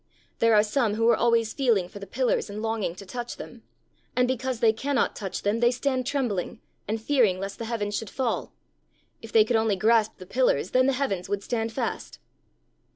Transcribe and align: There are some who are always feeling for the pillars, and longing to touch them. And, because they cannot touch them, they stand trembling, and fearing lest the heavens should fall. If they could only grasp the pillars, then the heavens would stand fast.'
There 0.39 0.55
are 0.55 0.63
some 0.63 0.95
who 0.95 1.07
are 1.09 1.15
always 1.15 1.53
feeling 1.53 1.87
for 1.87 1.99
the 1.99 2.07
pillars, 2.07 2.49
and 2.49 2.59
longing 2.59 2.95
to 2.95 3.05
touch 3.05 3.37
them. 3.37 3.61
And, 4.15 4.27
because 4.27 4.59
they 4.59 4.73
cannot 4.73 5.15
touch 5.15 5.43
them, 5.43 5.59
they 5.59 5.69
stand 5.69 6.07
trembling, 6.07 6.59
and 6.87 6.99
fearing 6.99 7.39
lest 7.39 7.59
the 7.59 7.65
heavens 7.65 7.95
should 7.97 8.09
fall. 8.09 8.51
If 9.21 9.31
they 9.31 9.43
could 9.45 9.57
only 9.57 9.75
grasp 9.75 10.17
the 10.17 10.25
pillars, 10.25 10.71
then 10.71 10.87
the 10.87 10.93
heavens 10.93 11.29
would 11.29 11.43
stand 11.43 11.71
fast.' 11.71 12.17